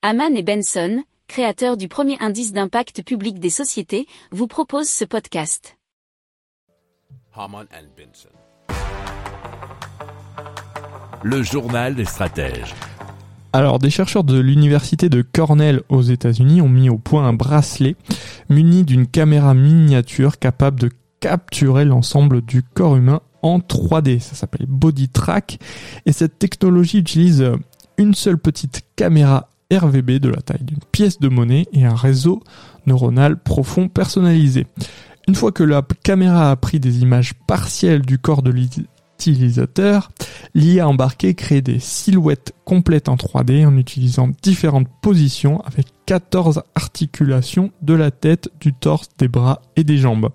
Haman 0.00 0.36
et 0.36 0.44
Benson, 0.44 1.02
créateurs 1.26 1.76
du 1.76 1.88
premier 1.88 2.16
indice 2.20 2.52
d'impact 2.52 3.02
public 3.02 3.40
des 3.40 3.50
sociétés, 3.50 4.06
vous 4.30 4.46
proposent 4.46 4.88
ce 4.88 5.04
podcast. 5.04 5.76
Haman 7.34 7.66
and 7.72 7.88
Benson. 7.96 8.28
Le 11.24 11.42
journal 11.42 11.96
des 11.96 12.04
stratèges. 12.04 12.76
Alors, 13.52 13.80
des 13.80 13.90
chercheurs 13.90 14.22
de 14.22 14.38
l'université 14.38 15.08
de 15.08 15.20
Cornell 15.20 15.82
aux 15.88 16.02
États-Unis 16.02 16.60
ont 16.60 16.68
mis 16.68 16.90
au 16.90 16.98
point 16.98 17.26
un 17.26 17.32
bracelet 17.32 17.96
muni 18.48 18.84
d'une 18.84 19.08
caméra 19.08 19.52
miniature 19.52 20.38
capable 20.38 20.78
de 20.78 20.90
capturer 21.18 21.84
l'ensemble 21.84 22.42
du 22.42 22.62
corps 22.62 22.94
humain 22.94 23.20
en 23.42 23.58
3D. 23.58 24.20
Ça 24.20 24.36
s'appelle 24.36 24.66
Body 24.68 25.08
Track. 25.08 25.58
Et 26.06 26.12
cette 26.12 26.38
technologie 26.38 26.98
utilise 26.98 27.50
une 27.96 28.14
seule 28.14 28.38
petite 28.38 28.82
caméra 28.94 29.48
RVB 29.72 30.12
de 30.18 30.30
la 30.30 30.40
taille 30.40 30.64
d'une 30.64 30.78
pièce 30.92 31.18
de 31.20 31.28
monnaie 31.28 31.66
et 31.72 31.84
un 31.84 31.94
réseau 31.94 32.42
neuronal 32.86 33.38
profond 33.38 33.88
personnalisé. 33.88 34.66
Une 35.26 35.34
fois 35.34 35.52
que 35.52 35.62
la 35.62 35.82
caméra 36.02 36.50
a 36.50 36.56
pris 36.56 36.80
des 36.80 37.02
images 37.02 37.34
partielles 37.46 38.00
du 38.00 38.18
corps 38.18 38.42
de 38.42 38.50
l'utilisateur, 38.50 40.10
l'IA 40.54 40.88
embarquée 40.88 41.34
crée 41.34 41.60
des 41.60 41.80
silhouettes 41.80 42.54
complètes 42.64 43.10
en 43.10 43.16
3D 43.16 43.66
en 43.66 43.76
utilisant 43.76 44.30
différentes 44.42 44.88
positions 45.02 45.60
avec 45.66 45.86
14 46.06 46.62
articulations 46.74 47.70
de 47.82 47.92
la 47.92 48.10
tête, 48.10 48.48
du 48.60 48.72
torse, 48.72 49.08
des 49.18 49.28
bras 49.28 49.60
et 49.76 49.84
des 49.84 49.98
jambes. 49.98 50.30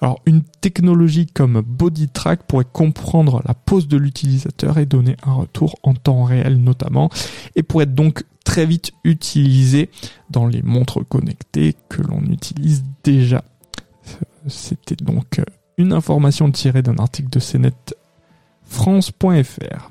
Alors 0.00 0.20
une 0.24 0.42
technologie 0.42 1.26
comme 1.26 1.60
BodyTrack 1.60 2.44
pourrait 2.44 2.64
comprendre 2.70 3.42
la 3.46 3.54
pose 3.54 3.86
de 3.86 3.98
l'utilisateur 3.98 4.78
et 4.78 4.86
donner 4.86 5.16
un 5.24 5.34
retour 5.34 5.78
en 5.82 5.94
temps 5.94 6.24
réel 6.24 6.62
notamment 6.62 7.10
et 7.54 7.62
pourrait 7.62 7.86
donc 7.86 8.24
très 8.44 8.64
vite 8.64 8.92
utilisée 9.04 9.90
dans 10.30 10.46
les 10.46 10.62
montres 10.62 11.06
connectées 11.06 11.76
que 11.88 12.00
l'on 12.02 12.22
utilise 12.22 12.82
déjà. 13.04 13.44
C'était 14.46 14.96
donc 14.96 15.42
une 15.76 15.92
information 15.92 16.50
tirée 16.50 16.80
d'un 16.82 16.96
article 16.96 17.28
de 17.30 17.38
cnetfrance.fr. 17.38 19.90